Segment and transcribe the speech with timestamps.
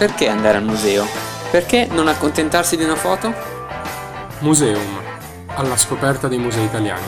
[0.00, 1.04] Perché andare al museo?
[1.50, 3.34] Perché non accontentarsi di una foto?
[4.38, 4.98] Museum,
[5.48, 7.02] alla scoperta dei musei italiani.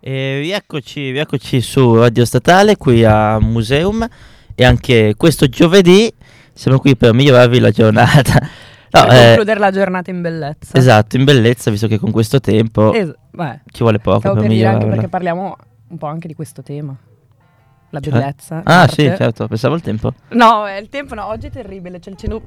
[0.00, 4.06] E rieccoci, rieccoci su Radio Statale qui a Museum
[4.54, 6.12] e anche questo giovedì
[6.52, 8.38] siamo qui per migliorarvi la giornata.
[8.90, 10.76] No, per eh, concludere la giornata in bellezza.
[10.76, 13.14] Esatto, in bellezza, visto che con questo tempo es-
[13.70, 14.78] ci vuole poco per, per migliorarla.
[14.78, 15.56] anche perché parliamo
[15.88, 16.94] un po' anche di questo tema.
[17.92, 18.12] La cioè?
[18.12, 18.62] bellezza.
[18.64, 18.94] Ah, l'arte.
[18.94, 20.14] sì, certo, pensavo al tempo.
[20.30, 22.42] No, il tempo no, oggi è terribile, c'è il cielo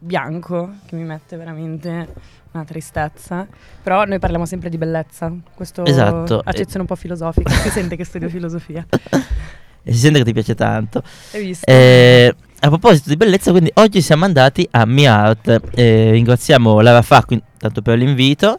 [0.00, 2.08] bianco che mi mette veramente
[2.50, 3.46] una tristezza.
[3.82, 5.32] Però noi parliamo sempre di bellezza.
[5.54, 6.40] Questo esatto.
[6.42, 7.50] accezione un po' filosofica.
[7.50, 8.84] si sente che studio filosofia.
[8.90, 11.04] e si sente che ti piace tanto.
[11.32, 11.70] Hai visto?
[11.70, 15.60] Eh, a proposito di bellezza, quindi oggi siamo andati a Mi Art.
[15.72, 18.58] Eh, ringraziamo Lara Facqui tanto per l'invito,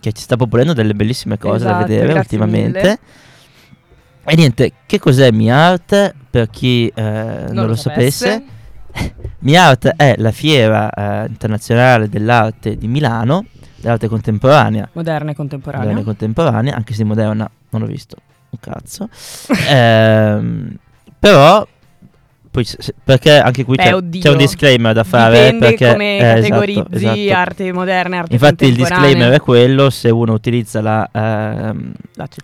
[0.00, 2.80] che ci sta proponendo delle bellissime cose esatto, da vedere ultimamente.
[2.80, 2.98] Mille.
[4.26, 8.42] E niente, che cos'è Mi Art per chi eh, non, non, lo sapesse?
[9.40, 13.44] Mi Art è la fiera eh, internazionale dell'arte di Milano,
[13.76, 14.88] dell'arte contemporanea.
[14.92, 15.84] Moderna e contemporanea.
[15.84, 18.16] Moderna e contemporanea, anche se moderna non l'ho visto
[18.48, 19.08] un cazzo.
[19.68, 20.76] ehm,
[21.18, 21.66] però
[22.54, 22.64] poi,
[23.02, 25.50] perché anche qui Beh, c'è, c'è, un disclaimer da fare.
[25.50, 27.40] Dipende perché, come eh, categorizzi esatto, esatto.
[27.40, 31.92] arte moderna e arte Infatti il disclaimer è quello, se uno utilizza la, ehm,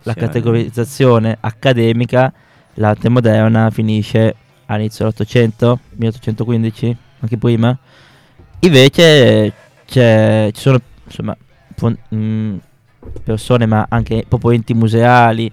[0.03, 2.33] la categorizzazione accademica,
[2.75, 4.35] l'arte moderna finisce
[4.67, 7.79] all'inizio dell'Ottocento, 1815, anche prima.
[8.59, 9.53] Invece
[9.87, 10.01] ci
[10.55, 11.37] sono insomma,
[11.77, 12.57] fon- mh, mm,
[13.23, 15.53] persone, ma anche proprio enti museali,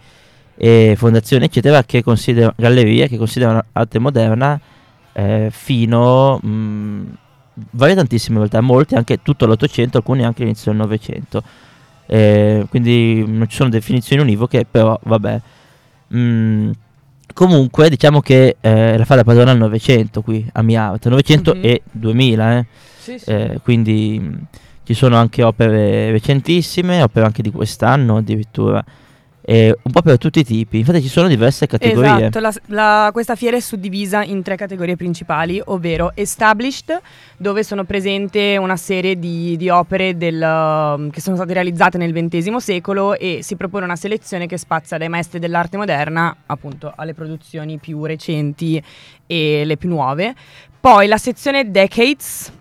[0.57, 4.59] e fondazioni eccetera che considerano gallerie che considerano arte moderna
[5.13, 7.05] eh, fino mh, mm,
[7.71, 11.43] varie tantissime in realtà molti anche tutto l'Ottocento alcuni anche all'inizio del Novecento
[12.07, 15.41] eh, quindi non ci sono definizioni univoche però vabbè
[16.15, 16.71] mm,
[17.33, 21.63] comunque diciamo che eh, la fa da padrona al Novecento qui a Miarte 900 mm-hmm.
[21.63, 22.65] e 2000 eh.
[22.97, 23.29] sì, sì.
[23.29, 24.45] Eh, quindi mh,
[24.83, 28.83] ci sono anche opere recentissime opere anche di quest'anno addirittura
[29.49, 30.79] eh, un po' per tutti i tipi.
[30.79, 32.27] Infatti ci sono diverse categorie.
[32.27, 36.99] Esatto, la, la, questa fiera è suddivisa in tre categorie principali, ovvero Established,
[37.37, 42.11] dove sono presenti una serie di, di opere del, uh, che sono state realizzate nel
[42.11, 47.13] XX secolo e si propone una selezione che spazia dai maestri dell'arte moderna appunto alle
[47.13, 48.83] produzioni più recenti
[49.25, 50.35] e le più nuove.
[50.77, 52.51] Poi la sezione Decades,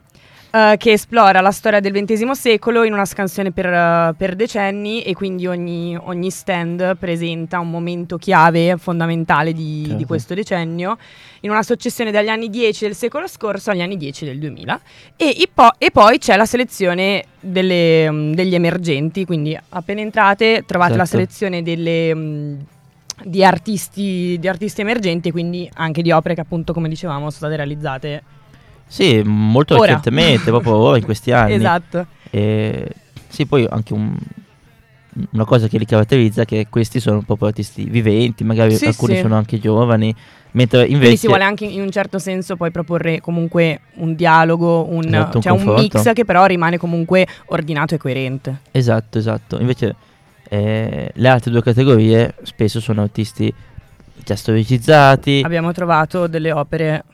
[0.57, 5.03] Uh, che esplora la storia del XX secolo in una scansione per, uh, per decenni
[5.03, 9.99] e quindi ogni, ogni, stand presenta un momento chiave fondamentale di, certo.
[9.99, 10.97] di, questo decennio
[11.41, 14.81] in una successione dagli anni 10 del secolo scorso agli anni 10 del 2000
[15.17, 20.95] e, po- e poi c'è la selezione delle, um, degli emergenti quindi appena entrate trovate
[20.95, 21.03] certo.
[21.03, 22.13] la selezione delle...
[22.13, 22.67] Um,
[23.25, 27.31] di artisti, di artisti emergenti e quindi anche di opere che appunto come dicevamo sono
[27.31, 28.23] state realizzate
[28.87, 29.87] sì, molto ora.
[29.87, 31.55] recentemente, proprio ora in questi anni.
[31.55, 32.07] Esatto.
[32.31, 32.89] E,
[33.29, 34.17] sì, poi anche un,
[35.33, 39.15] una cosa che li caratterizza è che questi sono proprio artisti viventi, magari sì, alcuni
[39.15, 39.21] sì.
[39.21, 40.15] sono anche giovani,
[40.53, 40.99] mentre invece...
[40.99, 45.37] Quindi si vuole anche in un certo senso poi proporre comunque un dialogo, un, esatto,
[45.37, 48.61] un, cioè un mix che però rimane comunque ordinato e coerente.
[48.71, 49.59] Esatto, esatto.
[49.61, 49.95] Invece
[50.49, 53.53] eh, le altre due categorie spesso sono artisti
[54.23, 55.43] già storicizzati.
[55.45, 57.05] Abbiamo trovato delle opere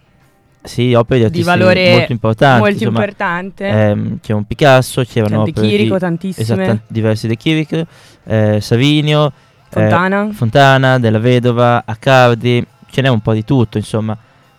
[0.62, 2.60] sì, opere di, di valore molto importanti.
[2.60, 3.66] Molto insomma, importante.
[3.66, 6.62] Ehm, c'è un Picasso, c'erano De Chirico, di, tantissime.
[6.62, 7.84] Esatto, diversi De Chirico,
[8.24, 9.32] eh, Savinio, eh,
[9.68, 10.28] Fontana.
[10.28, 14.16] Eh, Fontana, Della Vedova, Accardi, ce n'è un po' di tutto, insomma.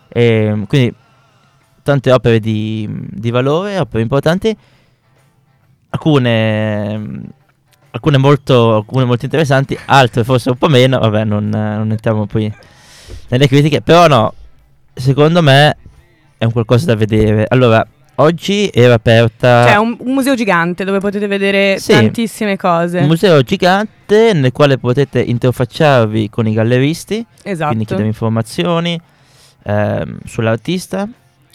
[0.08, 0.94] E, quindi
[1.82, 4.56] tante opere di, di, valore, opere importanti,
[5.90, 7.22] alcune,
[7.90, 12.52] alcune, molto, alcune molto interessanti, altre forse un po' meno, vabbè non, non entriamo poi
[13.28, 14.34] nelle critiche, però no,
[14.94, 15.76] secondo me
[16.36, 17.46] è un qualcosa da vedere.
[17.48, 17.86] Allora,
[18.16, 19.66] oggi era aperta.
[19.66, 22.98] Cioè, un, un museo gigante dove potete vedere sì, tantissime cose.
[22.98, 27.24] Un museo gigante nel quale potete interfacciarvi con i galleristi.
[27.42, 27.66] Esatto.
[27.68, 29.00] Quindi chiedere informazioni
[29.64, 31.08] ehm, sull'artista,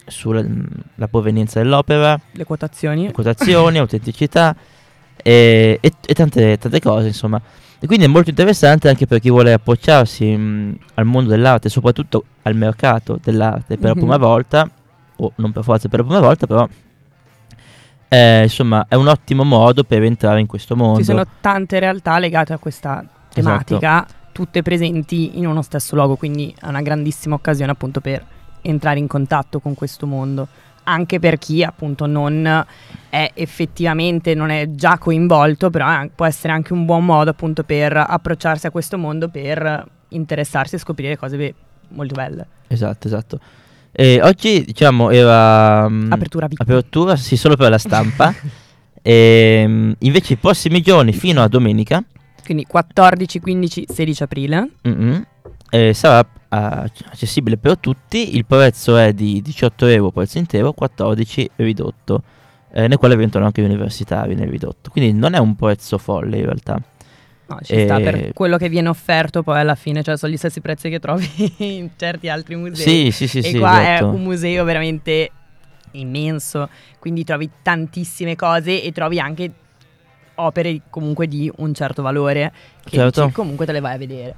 [0.05, 0.63] sulla mm,
[1.09, 4.55] provenienza dell'opera, le quotazioni, le quotazioni autenticità
[5.15, 7.41] e, e, e tante, tante cose, insomma.
[7.81, 12.25] E quindi è molto interessante anche per chi vuole approcciarsi mh, al mondo dell'arte, soprattutto
[12.41, 13.87] al mercato dell'arte per mm-hmm.
[13.87, 14.69] la prima volta,
[15.15, 16.67] o non per forza per la prima volta, però
[18.09, 20.97] eh, insomma è un ottimo modo per entrare in questo mondo.
[20.99, 24.13] Ci sono tante realtà legate a questa tematica, esatto.
[24.33, 28.25] tutte presenti in uno stesso luogo, quindi è una grandissima occasione appunto per
[28.61, 30.47] entrare in contatto con questo mondo
[30.89, 32.65] anche per chi appunto non
[33.09, 37.95] è effettivamente, non è già coinvolto, però può essere anche un buon modo appunto per
[37.95, 41.53] approcciarsi a questo mondo per interessarsi e scoprire cose be-
[41.89, 42.47] molto belle.
[42.67, 43.39] Esatto, esatto.
[43.91, 48.33] E oggi diciamo era mm, Apertura apertura, sì, solo per la stampa.
[49.01, 52.03] e mm, invece i prossimi giorni fino a domenica
[52.43, 54.69] Quindi 14, 15, 16 aprile.
[54.87, 55.25] mm-mm,
[55.69, 58.35] eh, sarà accessibile per tutti.
[58.35, 62.21] Il prezzo è di 18 euro prezzo intero, 14 ridotto.
[62.71, 64.91] eh, nel quale rientrano anche gli universitari nel ridotto.
[64.91, 66.79] Quindi non è un prezzo folle in realtà.
[67.47, 70.37] No, ci sta E- per quello che viene offerto poi alla fine, cioè sono gli
[70.37, 73.09] stessi prezzi che trovi in certi altri musei.
[73.09, 74.05] Sì, sì, sì, e sì, qua esatto.
[74.05, 75.31] è un museo veramente
[75.93, 76.69] immenso,
[76.99, 79.51] quindi trovi tantissime cose e trovi anche
[80.35, 82.53] opere comunque di un certo valore
[82.83, 83.31] che Certo.
[83.33, 84.35] comunque te le vai a vedere.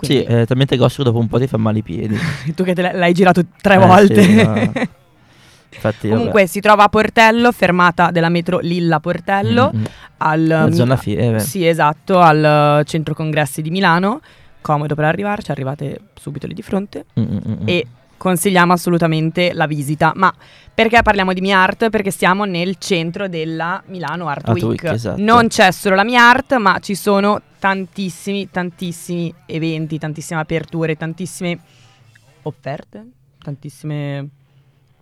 [0.00, 2.16] Sì, Quindi, è talmente grosso che dopo un po' ti fa male i piedi.
[2.54, 4.22] tu che te l'hai- girato tre Eh, volte.
[4.22, 4.72] sì, no.
[5.70, 9.76] Infatti, Comunque si trova a Portello, fermata della metro Lilla Portello, vabbè.
[9.76, 9.84] Mm, mm.
[10.18, 11.40] al La zona fiere.
[11.40, 14.20] Sì, esatto, al centro congressi di Milano.
[14.60, 17.04] Comodo per arrivarci, arrivate subito lì di fronte.
[17.20, 17.66] Mm, mm, mm, mm.
[17.66, 17.86] E
[18.18, 20.12] consigliamo assolutamente la visita.
[20.14, 20.30] Ma
[20.74, 21.88] perché parliamo di Mi Art?
[21.88, 24.82] Perché siamo nel centro della Milano Art, Art Week.
[24.82, 25.20] Week, esatto.
[25.22, 31.58] Non c'è solo la Mi Art, ma ci sono tantissimi, tantissimi eventi, tantissime aperture, tantissime
[32.42, 33.06] offerte,
[33.42, 34.28] tantissime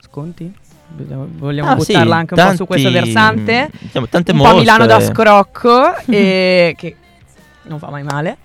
[0.00, 0.52] sconti.
[0.88, 4.54] Vogliamo- Ah, sì, buttarla anche un po' su tanti- questo versante Diciamo, tante un mostre.
[4.54, 6.96] po' Milano da scrocco e che
[7.62, 8.36] non fa mai male.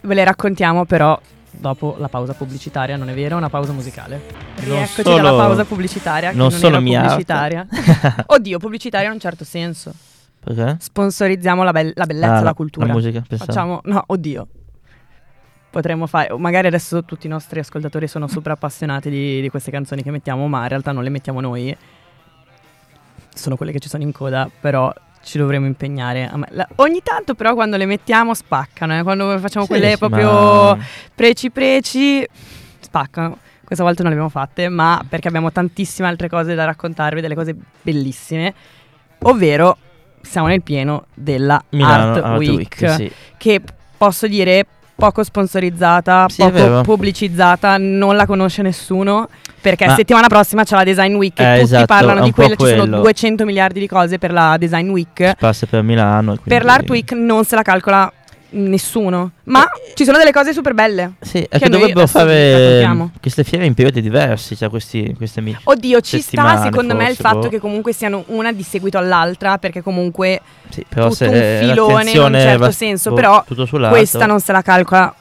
[0.00, 1.18] Ve le raccontiamo però
[1.58, 3.36] dopo la pausa pubblicitaria, non è vero?
[3.36, 4.20] Una pausa musicale.
[4.56, 6.30] Rieccoci solo- dalla pausa pubblicitaria.
[6.30, 7.66] che non non solo era mia pubblicitaria.
[8.26, 9.92] Oddio, pubblicitaria in un certo senso.
[10.40, 10.76] Perché?
[10.80, 12.86] Sponsorizziamo la, bel- la bellezza, Ah, la cultura.
[12.86, 13.52] La musica, pensavo.
[13.52, 14.46] Facciamo, no, oddio.
[15.70, 20.02] Potremmo fare, magari adesso tutti i nostri ascoltatori sono super appassionati di, di queste canzoni
[20.02, 21.76] che mettiamo, ma in realtà non le mettiamo noi.
[23.34, 26.30] Sono quelle che ci sono in coda, però ci dovremo impegnare.
[26.50, 30.30] la- ogni tanto però quando le mettiamo spaccano, eh, quando facciamo Sì, quelle sì, proprio
[30.76, 30.78] ma-
[31.14, 32.26] preci preci,
[32.80, 33.38] spaccano.
[33.64, 37.34] Questa volta non le abbiamo fatte, ma perché abbiamo tantissime altre cose da raccontarvi, delle
[37.34, 38.54] cose bellissime.
[39.24, 39.76] Ovvero,
[40.22, 43.12] siamo nel pieno della Milano Art, Art Week, Week, sì.
[43.36, 43.60] che
[43.98, 44.64] posso dire
[44.98, 49.28] poco sponsorizzata, Sì, poco pubblicizzata, non la conosce nessuno.
[49.60, 52.54] Perché Ma- settimana prossima c'è la Design Week e Eh, tutti esatto, parlano di quella,
[52.56, 53.00] ci sono quello.
[53.02, 55.34] 200 miliardi di cose per la Design Week.
[55.38, 56.36] Passa per Milano.
[56.42, 58.12] Per l'Art Week non se la calcola
[58.50, 61.14] nessuno, ma ci sono delle cose super belle.
[61.20, 65.56] Sì, è che che dovrebbero fare queste fiere in periodi diversi, cioè questi, queste mi-
[65.62, 67.48] Oddio, ci sta secondo me il fatto boh.
[67.48, 72.10] che comunque siano una di seguito all'altra, perché comunque Sì, però tutto se un filone
[72.10, 73.44] in un certo va- senso, boh, però
[73.90, 75.14] questa non se la calcola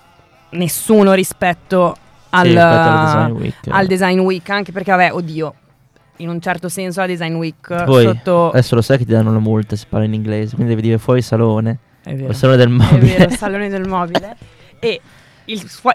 [0.52, 1.96] nessuno rispetto
[2.30, 3.56] al, sì, rispetto Design Week.
[3.70, 5.54] al Design Week, anche perché vabbè, oddio,
[6.18, 8.50] in un certo senso la Design Week Poi, sotto...
[8.50, 10.98] adesso lo sai che ti danno la multa se parli in inglese, quindi devi dire
[10.98, 11.78] fuori salone,
[12.08, 12.30] È vero.
[12.30, 13.18] il salone del È mobile.
[13.18, 14.36] vero, salone del mobile.
[14.80, 15.02] e
[15.46, 15.90] il, fu-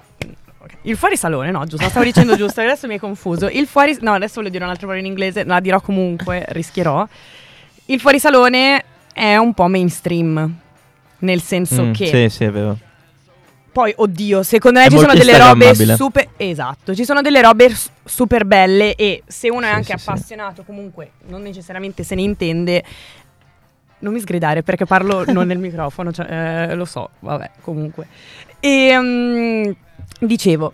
[0.82, 3.49] il fuori salone, no, giusto, stavo dicendo giusto, adesso mi è confuso.
[3.49, 7.06] Il fuori, no, adesso voglio dire un'altra parola in inglese, la dirò comunque, rischierò.
[7.87, 10.55] Il fuori salone è un po' mainstream,
[11.19, 12.79] nel senso Mm, che Sì, sì, è vero.
[13.73, 16.29] poi, oddio, secondo me È ci sono delle robe super.
[16.37, 17.75] Esatto, ci sono delle robe
[18.05, 20.09] super belle e se uno è Sì, anche sì, sì.
[20.11, 22.82] appassionato, comunque non necessariamente se ne intende.
[24.02, 28.06] Non mi sgridare perché parlo non nel microfono, cioè, eh, lo so, vabbè, comunque.
[28.61, 29.71] E mm,
[30.21, 30.73] dicevo,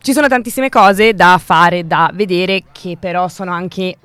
[0.00, 3.96] ci sono tantissime cose da fare, da vedere, che però sono anche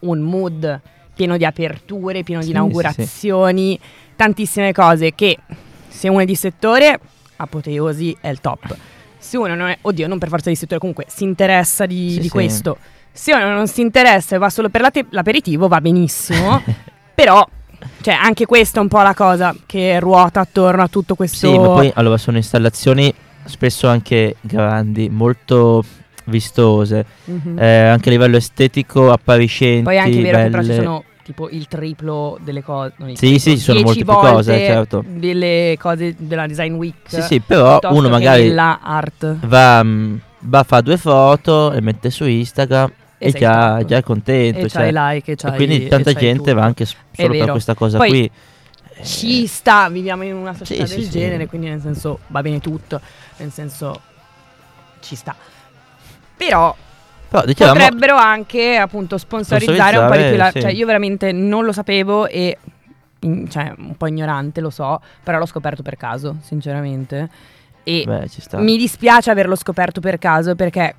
[0.00, 0.80] un mood
[1.14, 3.78] pieno di aperture, pieno Sì, di sì, inaugurazioni,
[4.16, 5.36] tantissime cose che
[5.88, 6.98] se uno è di settore,
[7.36, 8.76] apoteosi è il top.
[9.18, 12.16] Se uno non è, oddio, non per forza di settore, comunque si interessa di, Sì,
[12.18, 12.30] di sì.
[12.30, 12.78] questo.
[13.12, 16.62] Se uno non si interessa e va solo per la te- l'aperitivo, va benissimo.
[17.14, 17.46] però,
[18.00, 21.48] cioè, anche questa è un po' la cosa che ruota attorno a tutto questo.
[21.52, 23.12] Sì, ma poi allora sono installazioni
[23.44, 25.84] spesso anche grandi, molto
[26.26, 27.58] vistose, Mhm.
[27.58, 30.82] eh, anche a livello estetico, appariscenti, Poi è anche vero che però ci belle.
[30.82, 32.92] sono tipo il triplo delle cose.
[32.98, 35.04] il Sì, triplo, sì, ci sono 10 molte più cose, certo.
[35.06, 36.94] Delle cose della Design Week.
[37.06, 38.52] Sì, sì, però uno magari
[39.42, 42.90] va, mm, va a fare due foto, le mette su Instagram
[43.22, 44.60] E e, già, già è contento.
[44.60, 46.54] E cioè, c'hai like, e e c'hai quindi tanta c'hai gente tutto.
[46.54, 48.30] va anche solo per questa cosa Poi- qui.
[49.02, 51.18] Ci sta, viviamo in una società Sì, del sì, sì.
[51.18, 53.00] genere, quindi nel senso va bene tutto,
[53.38, 53.98] nel senso
[55.00, 55.34] ci sta.
[56.36, 56.74] Però
[57.28, 60.76] Però dicevamo, potrebbero anche appunto sponsorizzare un po' di più la, Sponsorizzare, cioè sì.
[60.76, 62.58] io veramente non lo sapevo e
[63.20, 67.28] in- cioè un po' ignorante lo so, però l'ho scoperto per caso, sinceramente.
[67.82, 70.94] E beh, mi dispiace averlo scoperto per caso perché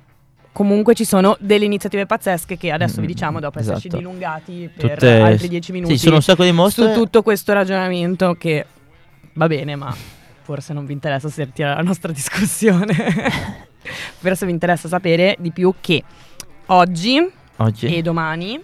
[0.52, 3.96] comunque ci sono delle iniziative pazzesche che adesso vi Mm, diciamo dopo esserci esatto.
[4.02, 6.92] dilungati per Tutte- altri dieci minuti Sì, sono un sacco di su mostre.
[6.92, 8.66] tutto questo ragionamento che
[9.34, 9.94] va bene, ma
[10.42, 12.94] forse non vi interessa sentire la nostra discussione.
[14.18, 16.02] Forse vi interessa sapere di più che
[16.66, 17.18] oggi,
[17.56, 17.86] Oggi?
[17.96, 18.60] e domani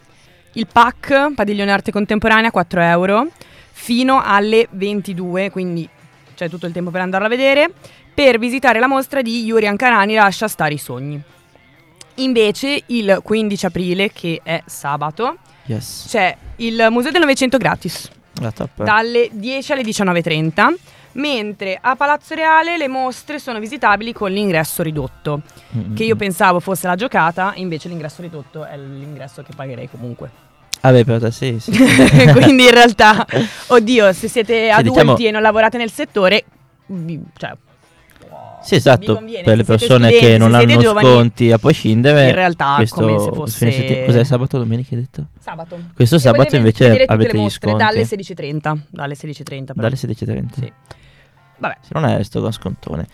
[0.52, 3.26] il pack Padiglione Arte Contemporanea 4 euro
[3.72, 5.88] fino alle 22, quindi
[6.36, 7.68] c'è tutto il tempo per andarla a vedere,
[8.14, 11.20] per visitare la mostra di Yuri Ancarani Lascia stare i sogni.
[12.18, 16.06] Invece il 15 aprile, che è sabato, Yes.
[16.08, 18.08] c'è il Museo del Novecento gratis
[18.40, 18.82] La top.
[18.82, 20.74] dalle 10 alle 19.30,
[21.12, 25.42] mentre a Palazzo Reale le mostre sono visitabili con l'ingresso ridotto,
[25.76, 30.30] Mm, che io pensavo fosse la giocata, invece l'ingresso ridotto è l'ingresso che pagherei comunque.
[30.80, 31.70] Ah beh, per te sì, sì.
[32.32, 33.26] Quindi in realtà,
[33.68, 36.44] oddio, se siete adulti diciamo- e non lavorate nel settore,
[37.36, 37.52] cioè,
[38.60, 39.44] Sì, esatto, conviene.
[39.44, 42.28] per le persone studenti, che non hanno giovani, sconti a prescindere.
[42.28, 45.26] in realtà questo come se fosse settimana- Cos'è sabato o domenica hai detto?
[45.38, 45.78] sabato.
[45.94, 47.84] Questo E sabato invece avete gli mostre sconti.
[47.84, 49.88] dalle 16.30, dalle 16.30 però.
[49.88, 50.44] Dalle 16.30.
[50.54, 50.72] Sì.
[51.58, 53.06] Vabbè, Se non è sto con scontone.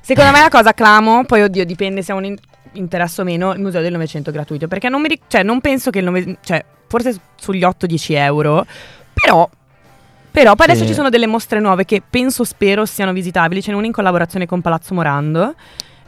[0.00, 2.36] Secondo me la cosa clamo, poi oddio dipende se ha un in-
[2.72, 5.90] interesse o meno, il Museo del Novecento gratuito, perché non, mi ric- cioè, non penso
[5.90, 8.66] che il Novecento, cioè forse sugli 8-10 euro,
[9.12, 9.48] però,
[10.34, 13.76] però poi adesso ci sono delle mostre nuove che penso, spero siano visitabili, ce n'è
[13.76, 15.54] una in collaborazione con Palazzo Morando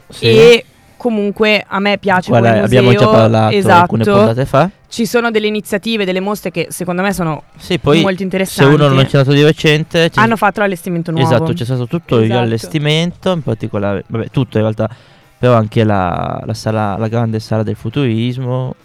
[0.09, 0.25] Sì.
[0.25, 0.65] e
[0.97, 2.39] comunque a me piace è?
[2.41, 4.69] quel Abbiamo già museo, parlato alcune esatto, puntate fa.
[4.89, 8.73] ci sono delle iniziative, delle mostre che secondo me sono Sì, poi molto se interessanti.
[8.73, 11.25] uno non c'è andato di recente, Hanno fatto l'allestimento nuovo.
[11.25, 12.37] Esatto, c'è stato tutto Esatto.
[12.39, 14.89] allestimento, in particolare, vabbè, tutto in realtà,
[15.37, 18.75] però anche la, la sala, la grande sala del futurismo.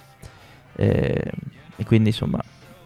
[0.77, 1.31] eh,
[1.77, 2.39] e quindi insomma,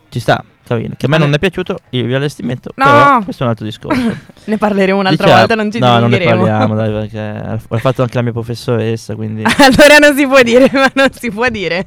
[0.09, 0.95] ci sta, carino.
[0.97, 2.85] Che a me non è piaciuto il riallestimento, No!
[2.85, 4.17] però questo è un altro discorso.
[4.47, 8.03] Ne parleremo un'altra Diciamo- volta, non ci No, non ne parliamo, dai, perché l'ha fatto
[8.03, 9.43] anche la mia professoressa, quindi...
[9.59, 11.87] allora non si può dire, ma non si può dire.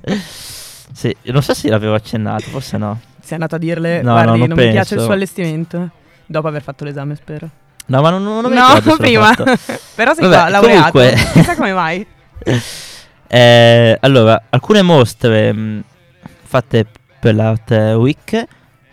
[0.93, 2.99] sì, non so se l'avevo accennato, forse no.
[3.21, 5.89] Sei andato a dirle, No, guardi, no, non non mi piace il suo allestimento.
[6.25, 7.49] Dopo aver fatto l'esame, spero.
[7.85, 9.33] No, ma non, non mi no, prima.
[9.35, 10.91] Però sei Vabbè, qua, laureato.
[10.91, 12.05] comunque- Chissà come mai.
[13.27, 15.83] Eh, allora, alcune mostre mh,
[16.43, 16.85] fatte
[17.19, 18.45] per l'Art Week,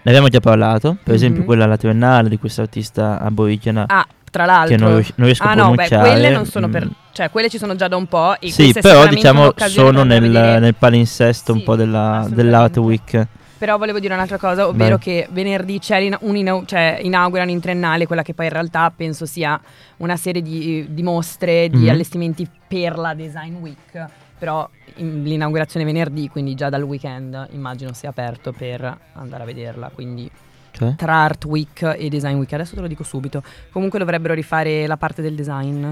[0.06, 1.46] ne abbiamo già parlato, per esempio Mhm.
[1.46, 4.76] quella alla triennale di questo artista aborigena Ah, tra l'altro.
[4.76, 6.08] che non, rius- non riesco ah a no, beh, pronunciare.
[6.10, 6.84] quelle non sono per...
[6.86, 6.90] mm.
[7.12, 8.36] Cioè, quelle ci sono già da un po'.
[8.40, 13.26] Sì, questa però diciamo sono nel, nel palinsesto un Sì, po' della, dell'Art Week.
[13.58, 14.98] Però volevo dire un'altra cosa, ovvero Vai.
[14.98, 15.80] che venerdì
[16.20, 19.58] un inau- cioè, inaugurano in triennale quella che poi in realtà penso sia
[19.96, 21.88] una serie di, di mostre, di Mhm.
[21.88, 24.06] allestimenti per la Design Week.
[24.38, 29.46] Però in- l'inaugurazione è venerdì, quindi già dal weekend immagino sia aperto per andare a
[29.46, 29.90] vederla.
[29.94, 30.30] Quindi
[30.72, 30.94] Cioè?
[30.96, 33.42] tra Art Week e Design Week, adesso te lo dico subito.
[33.70, 35.90] Comunque dovrebbero rifare la parte del design,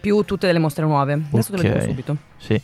[0.00, 1.12] più tutte delle mostre nuove.
[1.32, 2.16] Adesso te lo dico subito.
[2.36, 2.60] Sì.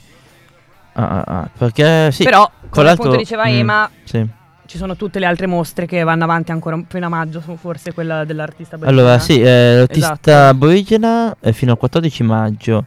[0.95, 2.23] Ah, ah, ah, perché sì.
[2.25, 4.27] Però, come l'altro- appunto diceva mm, Ema, sì.
[4.67, 8.25] ci sono tutte le altre mostre che vanno avanti ancora fino a maggio, forse quella
[8.27, 9.19] dell'artista Allora, aborigena.
[9.19, 10.33] sì, eh, l'artista Esatto.
[10.51, 12.85] aborigena è fino al 14 maggio.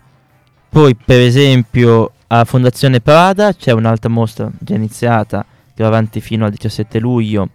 [0.70, 6.46] Poi, per esempio, a Fondazione Prada c'è un'altra mostra già iniziata che va avanti fino
[6.46, 7.50] al 17 luglio.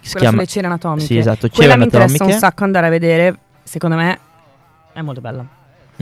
[0.00, 1.06] Si Quella chiama sulle cere anatomiche.
[1.06, 2.38] Sì, esatto, Quella cere mi interessa un anatomiche.
[2.38, 4.18] sacco andare a vedere, secondo me
[4.92, 5.46] è molto bella.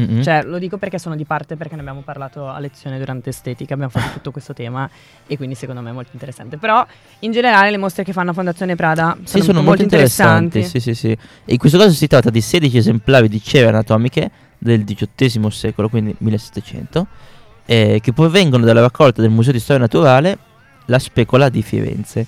[0.01, 0.23] Mm-mm.
[0.23, 3.75] Cioè, lo dico perché sono di parte, perché ne abbiamo parlato a lezione durante estetica,
[3.75, 4.91] abbiamo fatto tutto questo tema
[5.27, 6.57] e quindi secondo me è molto interessante.
[6.57, 6.85] Però,
[7.21, 10.65] in generale, le mostre che fanno a Fondazione Prada Sì, sono molto interessanti.
[10.65, 11.11] Sì, sì, sì.
[11.11, 11.19] E
[11.53, 16.13] in questo caso si tratta di 16 esemplari di cere anatomiche del XVIII secolo, quindi
[16.19, 17.07] 1700,
[17.67, 20.39] eh, che provengono dalla raccolta del Museo di Storia Naturale
[20.87, 22.27] La Specola di Firenze.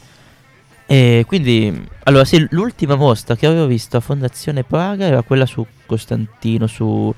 [0.88, 5.66] E quindi, allora sì, l'ultima mostra che avevo visto a Fondazione Praga era quella su
[5.84, 7.12] Costantino, su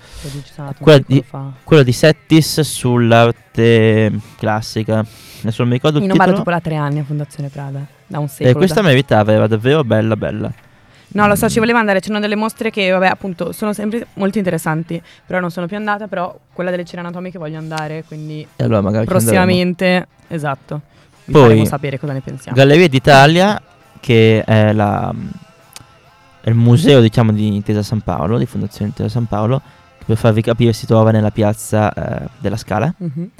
[0.80, 1.22] Quella di-
[1.64, 4.98] quella di Settis sull'arte classica.
[5.40, 6.38] Adesso non mi ricordo il Io non titolo.
[6.38, 8.54] tipo da tre anni a Fondazione Prada, da un E secolo.
[8.56, 10.52] questa da- meritava, era davvero bella bella.
[11.10, 14.36] No, lo so, ci voleva andare, c'erano delle mostre che, vabbè, appunto, sono sempre molto
[14.38, 18.64] interessanti, però non sono più andata, però quella delle cere anatomiche voglio andare, quindi E
[18.64, 20.82] allora magari prossimamente, esatto,
[21.24, 22.56] vi Poi- faremo sapere cosa ne pensiamo.
[22.56, 23.60] Galleria d'Italia,
[24.00, 25.12] che è, la,
[26.42, 29.60] è il museo diciamo di Intesa San Paolo, di Fondazione Intesa San Paolo,
[29.98, 32.92] che per farvi capire si trova nella piazza eh, della Scala.
[32.96, 33.30] Mhm.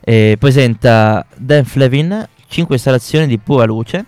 [0.00, 4.04] E presenta Dan Flevin, 5 installazioni di pura luce.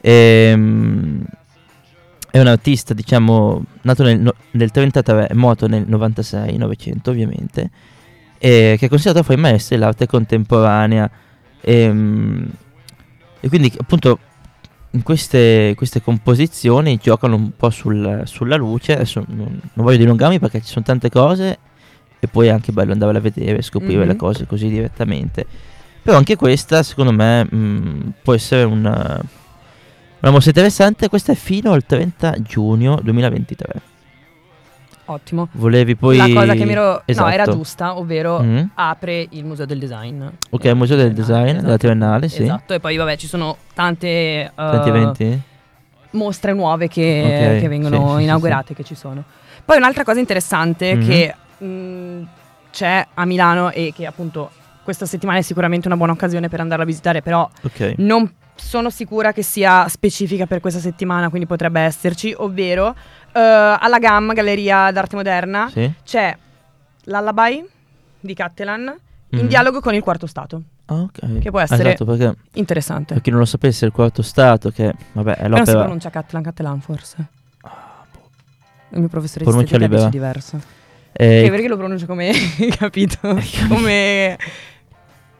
[0.00, 1.24] Ehm,
[2.30, 7.70] è un artista, diciamo, nato nel, no- nel 33 e morto nel 96, 900 ovviamente,
[8.38, 11.10] e che è considerato fra i maestri dell'arte contemporanea.
[11.62, 12.50] Ehm,
[13.40, 14.18] E, quindi, appunto,
[14.92, 18.94] in queste, queste composizioni giocano un po' sul- sulla luce.
[18.94, 21.58] Adesso non, non voglio dilungarmi perché ci sono tante cose
[22.18, 24.18] e poi è anche bello andare a vedere e scoprire le Mhm.
[24.18, 25.46] cose così direttamente.
[26.02, 29.20] Però anche questa, secondo me, mh, può essere una,
[30.20, 31.08] una mostra interessante.
[31.08, 33.80] Questa è fino al 30 giugno 2023.
[35.10, 35.48] Ottimo.
[35.52, 36.16] Volevi poi...
[36.18, 37.00] La cosa che mi ero...
[37.06, 37.26] Esatto.
[37.28, 38.58] No, era giusta, ovvero Mm.
[38.74, 40.22] apre il Museo del Design.
[40.50, 41.62] Ok, il Museo del Design, Esatto.
[41.64, 42.42] della Triennale, sì.
[42.42, 45.40] Esatto, e poi vabbè ci sono tante eh, Tanti eventi?
[46.10, 49.24] mostre nuove che, Ok, che vengono sì, sì, inaugurate, che ci sono.
[49.64, 51.06] Poi un'altra cosa interessante Mhm.
[51.06, 51.34] che
[51.64, 52.26] mh,
[52.70, 54.50] c'è a Milano e che appunto
[54.84, 57.94] questa settimana è sicuramente una buona occasione per andarla a visitare, però Ok.
[57.98, 62.94] non sono sicura che sia specifica per questa settimana, quindi potrebbe esserci, ovvero
[63.32, 65.90] eh, alla GAM, Galleria d'Arte Moderna, Sì?
[66.04, 66.36] c'è
[67.04, 67.64] l'Allaby
[68.20, 68.94] di Cattelan
[69.30, 69.46] in Mhm.
[69.48, 70.62] dialogo con il quarto stato.
[70.86, 71.38] Ah, ok.
[71.38, 73.12] Che può essere- Esatto, perché Interessante.
[73.14, 75.80] per chi non lo sapesse, il quarto stato, che vabbè, è Però non si l'opera...
[75.82, 77.16] pronuncia Cattelan, Cattelan forse.
[77.62, 78.28] Ah, boh.
[78.90, 80.58] Il mio professore di estetica dice diverso.
[81.12, 82.32] Eh, Che perché lo pronuncio come,
[82.78, 83.18] capito?
[83.68, 84.38] come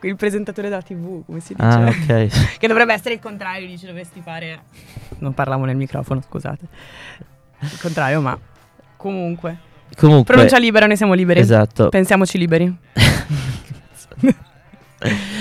[0.03, 1.67] il presentatore della TV, come si dice?
[1.67, 2.57] Ah, ok.
[2.59, 4.61] Che dovrebbe essere il contrario, dice dovresti fare...
[5.19, 6.65] Non parlavo nel microfono, scusate.
[7.61, 8.39] Il contrario, ma
[8.97, 9.59] comunque.
[9.97, 11.41] Comunque, Pronuncia libera, noi siamo liberi.
[11.41, 11.89] esatto.
[11.89, 12.77] Pensiamoci liberi.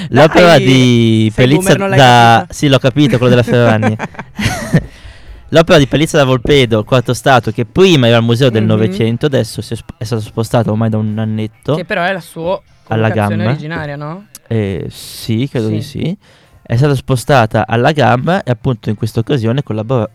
[0.10, 1.88] L'opera Dai, di Pelizza da...
[1.88, 2.48] capita.
[2.50, 3.96] Sì, l'ho capito, quello della Ferragni.
[5.50, 8.68] L'opera di Pelizza da Volpedo, quarto stato, che prima era al Museo del Mhm.
[8.68, 11.76] Novecento, adesso si è, sp- è stato spostato ormai da un annetto.
[11.76, 14.26] che però è la sua Alla originaria, no?
[14.48, 15.74] Eh, sì, credo Sì.
[15.74, 16.18] di sì.
[16.62, 20.10] È stata spostata alla gamba e appunto in questa occasione collabora-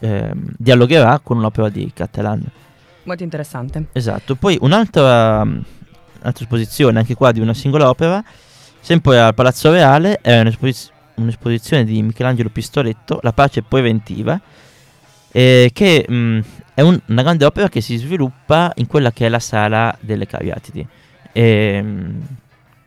[0.00, 2.42] ehm, dialogherà con un'opera di Cattelan.
[3.04, 3.86] Molto interessante.
[3.92, 4.34] Esatto.
[4.36, 5.48] Poi un'altra, mm,
[6.20, 8.22] un'altra esposizione, anche qua di una singola opera,
[8.80, 14.40] sempre al Palazzo Reale, è un'esposi- un'esposizione di Michelangelo Pistoletto, La pace preventiva,
[15.32, 16.40] eh, che mm,
[16.74, 20.26] è un- una grande opera che si sviluppa in quella che è la sala delle
[20.26, 20.86] Cariatidi.
[21.32, 22.20] E, mm,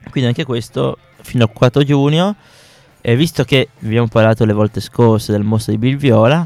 [0.10, 2.36] quindi anche questo fino al 4 giugno.
[3.02, 6.46] E visto che vi abbiamo parlato le volte scorse del mostro di Bill Viola,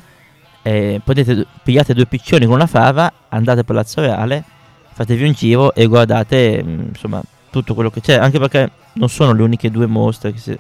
[0.62, 4.44] eh, potete pigliate due piccioni con una fava, andate a Palazzo Reale,
[4.94, 7.20] fatevi un giro e guardate mm, insomma
[7.50, 10.60] tutto quello che c'è, anche perché non sono le uniche due mostre che, se-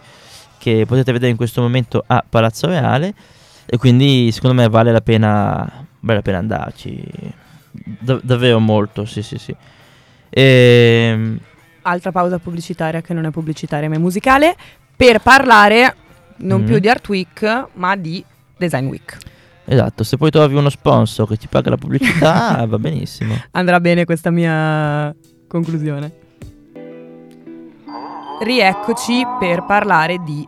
[0.58, 3.14] che potete vedere in questo momento a Palazzo Reale
[3.66, 7.04] e quindi secondo me vale la pena, vale la pena andarci,
[7.72, 9.56] Da- davvero molto, sì sì sì.
[10.30, 11.38] Ehm,
[11.84, 14.56] Altra pausa pubblicitaria che non è pubblicitaria ma è musicale
[14.96, 15.96] per parlare
[16.38, 16.66] non Mm.
[16.66, 18.24] più di Art Week ma di
[18.58, 19.18] Design Week.
[19.66, 23.36] esatto, se poi trovi uno sponsor che ti paga la pubblicità va benissimo.
[23.52, 25.14] Andrà bene questa mia
[25.48, 26.20] conclusione.
[28.42, 30.48] Rieccoci per parlare di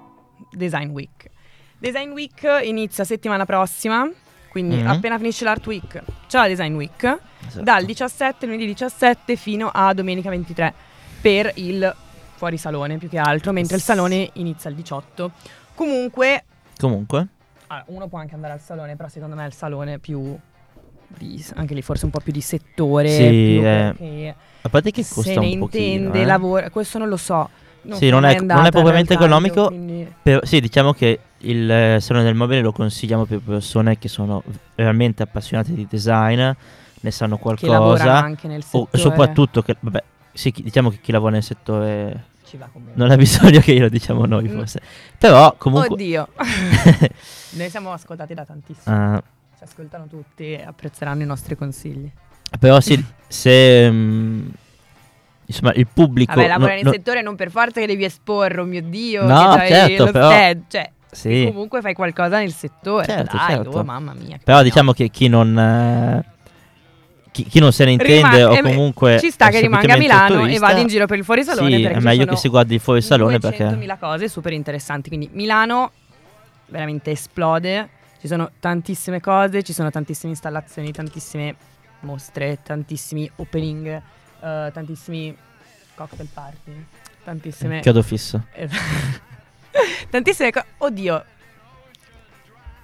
[0.52, 1.30] Design Week.
[1.78, 4.10] Design Week inizia settimana prossima,
[4.50, 4.88] quindi Mhm.
[4.88, 7.18] appena finisce l'Art Week c'è la Design Week,
[7.48, 7.64] Esatto.
[7.64, 10.74] dal 17, lunedì 17 fino a domenica 23
[11.24, 11.96] per il
[12.36, 15.32] fuorisalone più che altro, mentre il salone inizia il 18.
[15.74, 16.44] Comunque,
[16.78, 17.28] Comunque,
[17.68, 20.38] allora, uno può anche andare al salone, però secondo me è il salone più...
[21.08, 25.14] di- anche lì forse un po' più di settore, Sì, eh, a parte che se
[25.14, 26.26] costa ne un pochino, intende, eh.
[26.26, 27.50] lavora, questo non lo so.
[27.94, 31.98] Sì, sono non è- non è propriamente economico, quindi- Per- sì, diciamo che il eh,
[32.02, 34.44] Salone del Mobile lo consigliamo per persone che sono
[34.76, 36.42] veramente appassionate di design,
[37.02, 38.98] ne sanno che qualcosa, anche nel o settore.
[38.98, 42.26] soprattutto che, vabbè, sì, chi- diciamo che chi lavora nel settore
[42.94, 44.56] non ha bisogno che glielo diciamo noi Mm.
[44.58, 44.80] forse.
[45.18, 45.94] Però comunque...
[45.94, 46.28] Oddio.
[47.56, 48.96] Noi siamo ascoltati da tantissimi.
[48.96, 49.22] Ah,
[49.58, 52.10] Ci ascoltano tutti e apprezzeranno i nostri consigli.
[52.60, 53.90] però sì, se...
[53.90, 54.48] mm,
[55.46, 56.34] insomma, il pubblico...
[56.36, 59.26] Vabbè, lavora no- nel no- settore non per forza che devi esporre, oh mio Dio.
[59.26, 61.46] No, certo, però- stand, cioè, sì.
[61.48, 63.06] comunque fai qualcosa nel settore.
[63.06, 63.70] Certo, Dai, certo.
[63.80, 64.40] oh, mamma mia.
[64.44, 64.64] Però no.
[64.64, 65.58] diciamo che chi non...
[65.58, 66.32] eh,
[67.34, 69.20] chi, chi non se ne intende Rima- o eh, comunque...
[69.20, 72.00] Ci sta che rimanga a Milano e vada in giro per il fuorisalone Sì, è
[72.00, 73.66] meglio che si guardi il fuorisalone perché...
[73.66, 75.10] 200.000 cose super interessanti.
[75.10, 75.92] Quindi Milano
[76.68, 77.90] veramente esplode.
[78.22, 81.56] Ci sono tantissime cose, ci sono tantissime installazioni, tantissime
[82.02, 85.36] mostre, tantissimi opening, eh, tantissimi
[85.96, 86.86] cocktail party,
[87.24, 87.82] tantissime...
[87.82, 88.42] Chiodo fisso.
[90.10, 90.66] tantissime cose...
[90.78, 91.26] Oddio!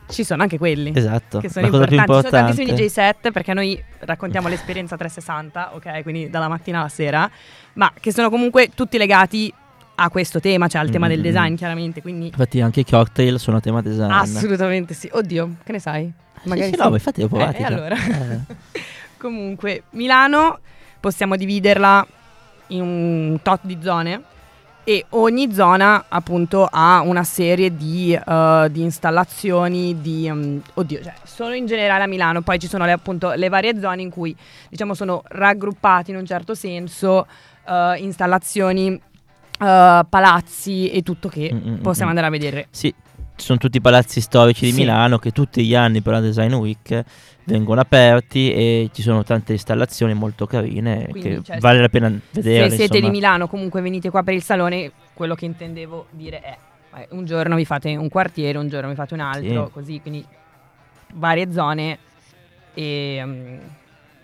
[0.10, 0.92] Ci sono anche quelli.
[0.96, 1.40] Esatto.
[1.40, 2.56] Che sono la cosa più importanti, sono importante.
[2.66, 6.02] tantissimi DJ set perché noi raccontiamo l'esperienza 360, ok?
[6.04, 7.30] Quindi dalla mattina alla sera,
[7.74, 9.54] ma che sono comunque tutti legati
[10.02, 11.24] a questo tema, cioè al tema del Mm.
[11.24, 14.10] design chiaramente, quindi Infatti anche i cocktail sono a tema design.
[14.12, 15.10] assolutamente sì.
[15.12, 16.12] Oddio, che ne sai?
[16.42, 17.58] Sì, sì, no, ma infatti ho provato.
[17.58, 17.96] Eh, e allora?
[19.18, 20.60] comunque, Milano
[21.00, 22.06] possiamo dividerla
[22.68, 24.22] in un tot di zone
[24.84, 31.14] e ogni zona appunto ha una serie di, eh, di installazioni di mm, oddio cioè
[31.24, 34.36] solo in generale a Milano poi ci sono le, appunto le varie zone in cui
[34.70, 37.28] diciamo sono raggruppati in un certo senso
[37.68, 38.94] eh, installazioni
[39.62, 42.94] eh, palazzi e tutto che Mm, mm, mm, possiamo andare a vedere Sì,
[43.36, 44.78] ci sono tutti i palazzi storici di Sì.
[44.80, 47.04] Milano che tutti gli anni per la Design Week
[47.50, 52.08] vengono aperti e ci sono tante installazioni molto carine Quindi, che cioè, vale la pena
[52.32, 52.70] vedere.
[52.70, 53.12] Se siete insomma.
[53.12, 56.58] di Milano, comunque venite qua per il salone, quello che intendevo dire è
[56.96, 59.72] eh, un giorno vi fate un quartiere, un giorno vi fate un altro, Sì.
[59.72, 60.24] così, quindi
[61.14, 61.98] varie zone
[62.74, 63.58] e mm,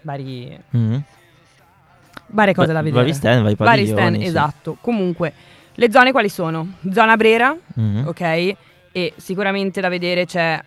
[0.01, 1.03] vari, Mhm.
[2.27, 3.01] varie cose Va- da vedere.
[3.03, 4.23] Vari stand, vari Vari stand, sì.
[4.25, 4.77] esatto.
[4.81, 5.33] Comunque,
[5.73, 6.73] le zone quali sono?
[6.91, 8.03] Zona Brera, Mhm.
[8.07, 8.55] ok?
[8.91, 10.61] E sicuramente da vedere c'è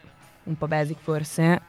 [0.44, 1.60] un po' basic forse,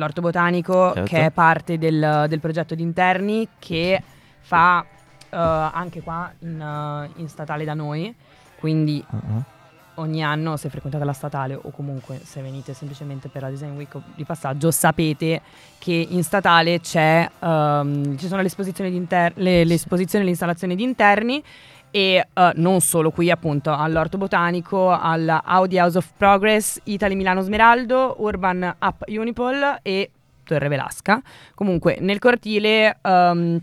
[0.00, 1.02] l'orto botanico Certo.
[1.04, 4.02] che è parte del, del progetto di interni che
[4.40, 8.12] fa eh, anche qua in, eh, in statale da noi,
[8.58, 9.58] quindi Ah,
[9.96, 13.94] ogni anno se frequentate la statale o comunque se venite sempliceamente per la Design Week
[14.14, 15.42] di passaggio sapete
[15.78, 20.24] che in statale c'è, ehm, ci sono le esposizioni di inter- le, le esposizioni e
[20.24, 21.42] le installazioni di interni
[21.90, 27.40] e eh, non solo qui appunto all'Orto Botanico, alla Audi House of Progress, Italy Milano
[27.40, 30.10] Smeraldo, Urban Up Unipol e
[30.44, 31.20] Torre Velasca.
[31.54, 33.60] Comunque nel cortile ehm,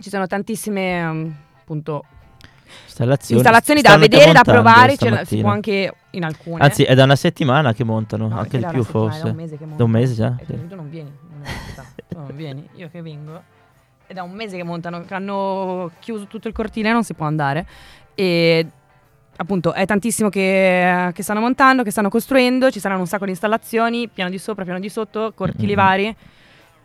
[0.00, 2.04] ci sono tantissime ehm, appunto
[2.86, 6.62] Installazioni, installazioni da vedere, da provare, la- si può anche in alcune.
[6.62, 9.22] Anzi, è da una settimana che montano, No, anche è di più forse.
[9.22, 10.36] Da un mese che Da un mese già?
[10.38, 10.66] E Sì.
[10.68, 13.42] tu non vieni, non, è non vieni, io che vengo.
[14.10, 17.26] È da un mese che montano, che hanno chiuso tutto il cortile, non si può
[17.26, 17.64] andare.
[18.16, 18.66] E
[19.36, 23.30] appunto è tantissimo che, che stanno montando, che stanno costruendo, ci saranno un sacco di
[23.30, 25.76] installazioni, piano di sopra, piano di sotto, cortili Mhm.
[25.76, 26.16] vari.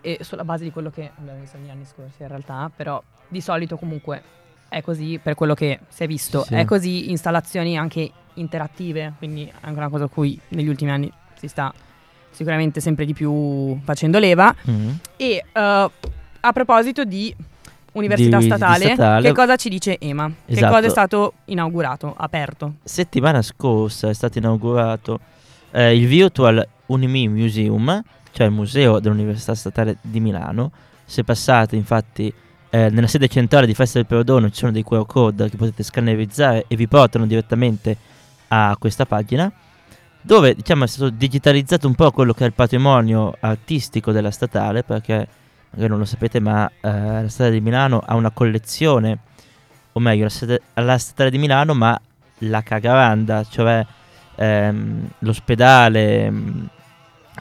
[0.01, 3.41] E sulla base di quello che abbiamo visto negli anni scorsi in realtà, però di
[3.41, 4.21] solito comunque
[4.69, 6.53] è così per quello che si è visto, Sì.
[6.53, 11.47] è così installazioni anche interattive, quindi anche una cosa a cui negli ultimi anni si
[11.47, 11.73] sta
[12.29, 14.53] sicuramente sempre di più facendo leva.
[14.65, 14.99] Mhm.
[15.17, 15.89] E eh,
[16.45, 17.35] a proposito di
[17.93, 19.27] università Di- di statale, statale.
[19.27, 20.27] che cosa ci dice EMA?
[20.45, 20.73] Che Esatto.
[20.73, 22.73] cosa è stato inaugurato, aperto?
[22.83, 25.19] Settimana scorsa è stato inaugurato
[25.71, 30.71] eh, il Virtual Unimi Museum, cioè il museo dell'Università Statale di Milano.
[31.05, 32.31] Se passate, infatti,
[32.69, 35.81] eh, nella sede centrale di Festa del Perdono ci sono dei QR code che potete
[35.83, 37.95] scannerizzare e vi portano direttamente
[38.49, 39.51] a questa pagina,
[40.21, 44.83] dove diciamo è stato digitalizzato un po' quello che è il patrimonio artistico della statale,
[44.83, 45.27] perché
[45.75, 49.17] magari non lo sapete, ma eh, la Statale di Milano ha una collezione,
[49.91, 50.27] o meglio,
[50.73, 51.99] la Statale di Milano, ma
[52.39, 53.85] la Cagaranda, cioè
[54.35, 56.65] ehm, l'ospedale, mm,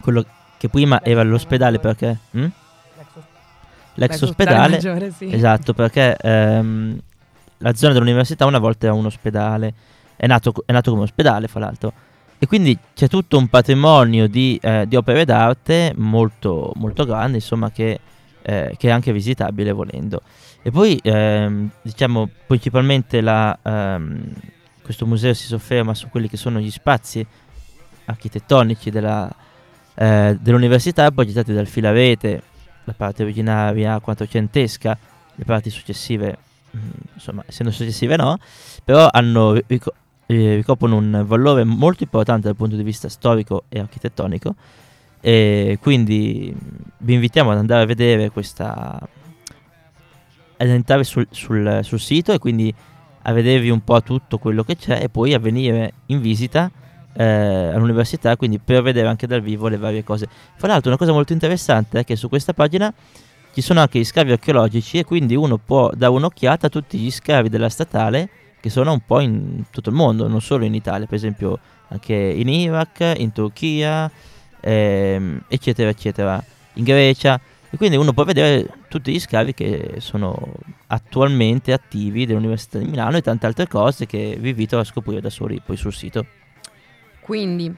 [0.01, 0.25] quello
[0.59, 2.19] che prima era l'ospedale perché...
[2.37, 2.47] mm?
[3.97, 5.33] L'ex ospedale, maggiore, sì.
[5.33, 6.99] esatto, perché ehm,
[7.59, 9.73] la zona dell'università una volta era un ospedale,
[10.17, 11.93] è nato, è nato come ospedale fra l'altro,
[12.37, 17.71] e quindi c'è tutto un patrimonio di, eh, di opere d'arte molto, molto grande, insomma,
[17.71, 18.01] che,
[18.47, 20.21] eh, che è anche visitabile volendo.
[20.63, 24.33] E poi, ehm, diciamo, principalmente la, ehm,
[24.83, 27.27] questo museo si sofferma su quelli che sono gli spazi
[28.05, 29.35] architettonici della,
[29.95, 32.43] eh, dell'università progettati dal filarete,
[32.85, 34.99] la parte originaria quattrocentesca,
[35.37, 36.37] le parti successive,
[36.77, 38.39] mm, insomma, essendo successive no,
[38.85, 39.95] però hanno, rico-
[40.27, 44.55] eh, ricoprono un valore molto importante dal punto di vista storico e architettonico
[45.27, 46.55] e quindi
[46.99, 49.01] vi invitiamo ad andare a vedere questa
[50.59, 52.73] ad entrare sul, sul- sul sito e quindi
[53.23, 56.71] a vedervi un po' tutto quello che c'è e poi a venire in visita
[57.15, 60.29] eh, all'università quindi per vedere anche dal vivo le varie cose.
[60.57, 62.93] Fra l'altro una cosa molto interessante è che su questa pagina
[63.55, 67.11] ci sono anche gli scavi archeologici e quindi uno può dare un'occhiata a tutti gli
[67.11, 68.29] scavi della statale
[68.61, 71.59] che sono un po' in tutto il mondo, non solo in Italia, per esempio
[71.89, 74.11] anche in Iraq, in Turchia,
[74.65, 76.43] ehm, eccetera, eccetera,
[76.75, 77.39] in Grecia.
[77.71, 80.41] E quindi uno può vedere tutti gli scavi che sono
[80.87, 85.31] attualmente attivi dell'Università di Milano e tante altre cose che vi invito a scoprire da
[85.31, 86.25] soli poi sul sito.
[87.21, 87.75] Quindi,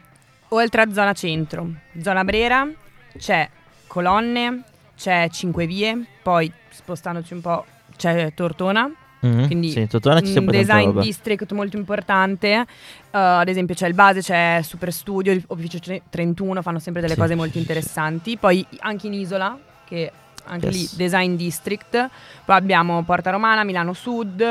[0.49, 1.70] oltre a zona centro,
[2.03, 2.68] zona Brera,
[3.16, 3.49] c'è
[3.87, 4.64] Colonne,
[4.96, 7.64] c'è Cinque Vie, poi spostandoci un po'
[7.96, 8.90] c'è Tortona,
[9.27, 12.65] Mhm, Quindi, sì, un design district molto importante.
[13.11, 17.15] Uh, ad esempio c'è il base, c'è Super Studio, Officio tre- 31, fanno sempre delle
[17.15, 18.37] Sì, cose molto sì, interessanti.
[18.37, 20.11] Poi anche in Isola, che
[20.49, 20.75] anche Yes.
[20.75, 22.09] lì design district.
[22.45, 24.45] Poi abbiamo Porta Romana, Milano Sud.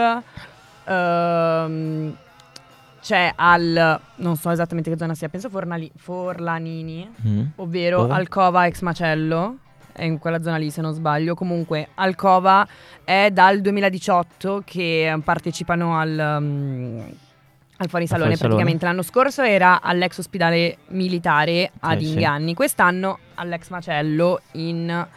[0.87, 2.15] ehm,
[3.01, 7.51] c'è al, non so esattamente che zona sia, penso Fornali- Forlanini, Mhm.
[7.57, 8.13] ovvero Dove?
[8.13, 9.57] Alcova ex Macello,
[9.95, 11.33] è in quella zona lì se non sbaglio.
[11.35, 12.67] Comunque Alcova
[13.03, 17.15] è dal 2018 che partecipano al, um, al.
[17.77, 18.37] Al fuorisalone.
[18.37, 22.11] Praticamente l'anno scorso era all'ex ospedale militare ad Eh, sì.
[22.11, 25.07] Inghianni, quest'anno all'ex Macello in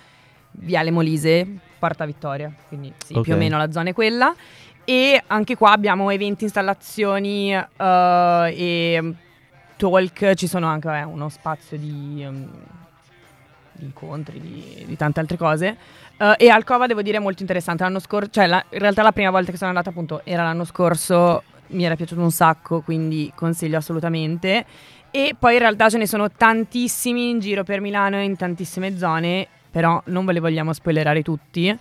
[0.51, 1.47] Viale Molise,
[1.79, 3.23] Porta Vittoria, quindi sì, Ok.
[3.23, 4.35] più o meno la zona è quella.
[4.85, 7.64] E anche qua abbiamo eventi, installazioni eh,
[8.57, 9.14] e
[9.77, 12.49] talk, ci sono anche eh, uno spazio di, um,
[13.79, 15.77] di incontri, di, di, tante altre cose.
[16.19, 17.83] Uh, e Alcova devo dire molto interessante.
[17.85, 20.64] L'anno scorso, cioè la, in realtà la prima volta che sono andata appunto era l'anno
[20.64, 24.64] scorso, mi era piaciuto un sacco, quindi consiglio assolutamente.
[25.11, 28.97] E poi in realtà ce ne sono tantissimi in giro per Milano e in tantissime
[28.99, 31.77] zone, però non ve le vogliamo spoilerare tutti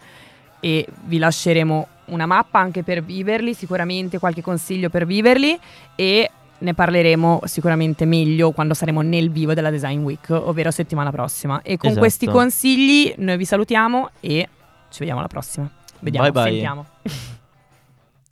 [0.59, 5.59] e vi lasceremo una mappa anche per viverli, sicuramente qualche consiglio per viverli
[5.95, 11.61] e ne parleremo sicuramente meglio quando saremo nel vivo della Design Week, ovvero settimana prossima.
[11.61, 11.99] E con Esatto.
[11.99, 14.49] questi consigli noi vi salutiamo e
[14.89, 15.69] ci vediamo alla prossima.
[15.99, 16.51] Vediamo, Bye bye.
[16.51, 16.85] sentiamo.